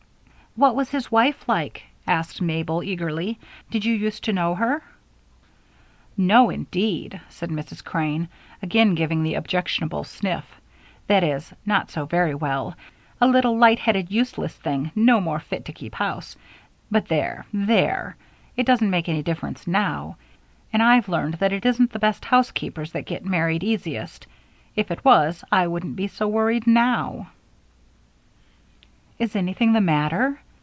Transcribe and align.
"What 0.53 0.75
was 0.75 0.89
his 0.89 1.09
wife 1.09 1.47
like?" 1.47 1.81
asked 2.05 2.41
Mabel, 2.41 2.83
eagerly. 2.83 3.39
"Did 3.69 3.85
you 3.85 3.95
use 3.95 4.19
to 4.19 4.33
know 4.33 4.53
her?" 4.53 4.83
"No, 6.17 6.49
indeed," 6.49 7.21
said 7.29 7.49
Mrs. 7.49 7.81
Crane, 7.81 8.27
again 8.61 8.93
giving 8.93 9.23
the 9.23 9.35
objectionable 9.35 10.03
sniff. 10.03 10.43
"That 11.07 11.23
is, 11.23 11.53
not 11.65 11.89
so 11.89 12.03
very 12.03 12.35
well 12.35 12.75
a 13.21 13.29
little 13.29 13.57
light 13.57 13.79
headed, 13.79 14.11
useless 14.11 14.53
thing, 14.53 14.91
no 14.93 15.21
more 15.21 15.39
fit 15.39 15.63
to 15.65 15.71
keep 15.73 15.95
house 15.95 16.35
but 16.91 17.07
there! 17.07 17.45
there. 17.53 18.17
It 18.57 18.65
doesn't 18.65 18.89
make 18.89 19.07
any 19.07 19.23
difference 19.23 19.65
now, 19.67 20.17
and 20.73 20.83
I've 20.83 21.07
learned 21.07 21.35
that 21.35 21.53
it 21.53 21.65
isn't 21.65 21.93
the 21.93 21.97
best 21.97 22.25
housekeepers 22.25 22.91
that 22.91 23.05
get 23.05 23.23
married 23.23 23.63
easiest. 23.63 24.27
If 24.75 24.91
it 24.91 25.05
was, 25.05 25.45
I 25.49 25.67
wouldn't 25.67 25.95
be 25.95 26.07
so 26.09 26.27
worried 26.27 26.67
now." 26.67 27.31
"Is 29.17 29.35
anything 29.35 29.73
the 29.73 29.81
matter?" 29.81 30.39